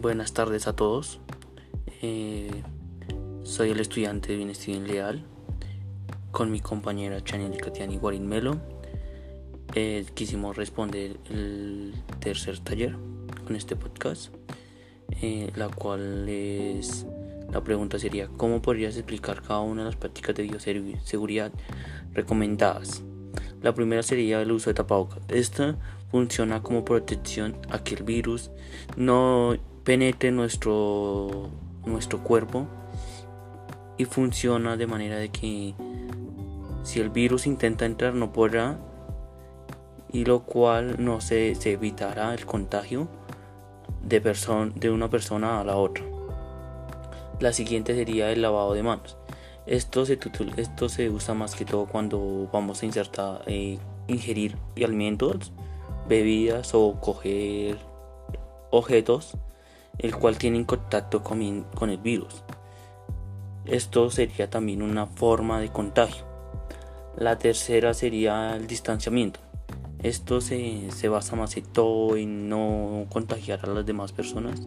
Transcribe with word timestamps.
Buenas 0.00 0.32
tardes 0.32 0.66
a 0.66 0.74
todos. 0.74 1.20
Eh, 2.00 2.62
soy 3.42 3.68
el 3.68 3.80
estudiante 3.80 4.34
de 4.34 4.54
Steven 4.54 4.88
Leal 4.88 5.26
con 6.30 6.50
mi 6.50 6.60
compañera 6.60 7.22
Chanel 7.22 7.60
Catiani 7.60 7.98
Guarín 7.98 8.26
Melo. 8.26 8.56
Eh, 9.74 10.06
quisimos 10.14 10.56
responder 10.56 11.18
el 11.28 11.92
tercer 12.18 12.60
taller 12.60 12.96
con 13.44 13.56
este 13.56 13.76
podcast, 13.76 14.34
eh, 15.20 15.52
la 15.54 15.68
cual 15.68 16.26
es 16.30 17.04
la 17.52 17.62
pregunta 17.62 17.98
sería 17.98 18.28
¿cómo 18.38 18.62
podrías 18.62 18.96
explicar 18.96 19.42
cada 19.42 19.60
una 19.60 19.82
de 19.82 19.90
las 19.90 19.96
prácticas 19.96 20.34
de 20.34 20.44
bioseguridad 20.44 21.52
recomendadas? 22.14 23.02
La 23.60 23.74
primera 23.74 24.02
sería 24.02 24.40
el 24.40 24.50
uso 24.50 24.70
de 24.70 24.74
tapabocas. 24.74 25.20
Esta 25.28 25.76
funciona 26.10 26.62
como 26.62 26.86
protección 26.86 27.58
a 27.68 27.84
que 27.84 27.96
el 27.96 28.02
virus 28.04 28.50
no 28.96 29.58
penetre 29.90 30.30
nuestro, 30.30 31.50
nuestro 31.84 32.22
cuerpo 32.22 32.68
y 33.98 34.04
funciona 34.04 34.76
de 34.76 34.86
manera 34.86 35.16
de 35.16 35.30
que 35.30 35.74
si 36.84 37.00
el 37.00 37.10
virus 37.10 37.44
intenta 37.44 37.86
entrar 37.86 38.14
no 38.14 38.32
podrá 38.32 38.78
y 40.12 40.26
lo 40.26 40.44
cual 40.44 41.04
no 41.04 41.20
se, 41.20 41.56
se 41.56 41.72
evitará 41.72 42.32
el 42.34 42.46
contagio 42.46 43.08
de, 44.04 44.20
de 44.76 44.90
una 44.90 45.10
persona 45.10 45.58
a 45.58 45.64
la 45.64 45.74
otra. 45.74 46.04
La 47.40 47.52
siguiente 47.52 47.96
sería 47.96 48.30
el 48.30 48.42
lavado 48.42 48.74
de 48.74 48.84
manos. 48.84 49.16
Esto 49.66 50.06
se, 50.06 50.20
esto 50.56 50.88
se 50.88 51.10
usa 51.10 51.34
más 51.34 51.56
que 51.56 51.64
todo 51.64 51.86
cuando 51.86 52.48
vamos 52.52 52.84
a 52.84 52.86
insertar, 52.86 53.42
eh, 53.46 53.80
ingerir 54.06 54.56
alimentos, 54.76 55.52
bebidas 56.06 56.74
o 56.74 57.00
coger 57.00 57.76
objetos 58.70 59.36
el 60.02 60.16
cual 60.16 60.38
tienen 60.38 60.64
contacto 60.64 61.22
con, 61.22 61.64
con 61.74 61.90
el 61.90 61.98
virus. 61.98 62.42
Esto 63.66 64.10
sería 64.10 64.48
también 64.48 64.82
una 64.82 65.06
forma 65.06 65.60
de 65.60 65.70
contagio. 65.70 66.24
La 67.16 67.38
tercera 67.38 67.92
sería 67.94 68.56
el 68.56 68.66
distanciamiento. 68.66 69.40
Esto 70.02 70.40
se, 70.40 70.90
se 70.90 71.08
basa 71.08 71.36
más 71.36 71.54
que 71.54 71.60
todo 71.60 72.16
en 72.16 72.48
no 72.48 73.06
contagiar 73.10 73.60
a 73.62 73.68
las 73.68 73.84
demás 73.84 74.12
personas 74.12 74.66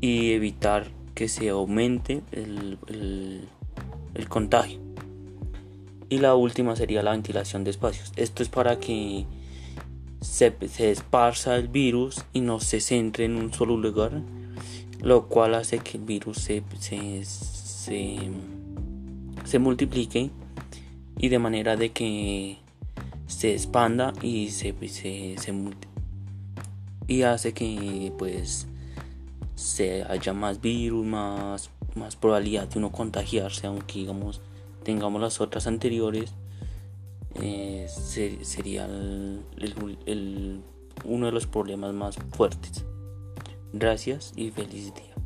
y 0.00 0.32
evitar 0.32 0.86
que 1.14 1.28
se 1.28 1.50
aumente 1.50 2.22
el, 2.32 2.78
el 4.14 4.28
contagio. 4.28 4.80
Y 6.08 6.18
la 6.18 6.34
última 6.34 6.74
sería 6.74 7.02
la 7.02 7.10
ventilación 7.10 7.64
de 7.64 7.70
espacios. 7.70 8.12
Esto 8.16 8.42
es 8.42 8.48
para 8.48 8.78
que 8.78 9.26
se, 10.20 10.54
se 10.68 10.90
esparza 10.90 11.56
el 11.56 11.68
virus 11.68 12.24
y 12.32 12.40
no 12.40 12.60
se 12.60 12.80
centre 12.80 13.24
en 13.24 13.36
un 13.36 13.52
solo 13.52 13.76
lugar, 13.76 14.22
lo 15.00 15.26
cual 15.28 15.54
hace 15.54 15.78
que 15.78 15.98
el 15.98 16.04
virus 16.04 16.38
se, 16.38 16.62
se, 16.80 17.24
se, 19.44 19.58
multiplique 19.58 20.30
y 21.16 21.28
de 21.28 21.38
manera 21.38 21.76
de 21.76 21.90
que 21.90 22.58
se 23.26 23.52
expanda 23.52 24.12
y 24.22 24.48
se, 24.48 24.74
se, 24.88 25.36
se 25.38 25.54
y 27.06 27.22
hace 27.22 27.52
que 27.54 28.12
pues 28.18 28.66
se 29.54 30.04
haya 30.04 30.32
más 30.32 30.60
virus, 30.60 31.06
más, 31.06 31.70
más 31.94 32.16
probabilidad 32.16 32.68
de 32.68 32.78
uno 32.78 32.92
contagiarse, 32.92 33.66
aunque 33.66 34.00
digamos 34.00 34.40
tengamos 34.84 35.20
las 35.20 35.40
otras 35.40 35.66
anteriores 35.66 36.32
eh, 37.34 37.86
sería 38.42 38.86
el, 38.86 40.62
uno 41.04 41.26
de 41.26 41.32
los 41.32 41.46
problemas 41.46 41.92
más 41.94 42.16
fuertes. 42.32 42.84
Gracias 43.72 44.32
y 44.36 44.50
feliz 44.50 44.94
día. 44.94 45.17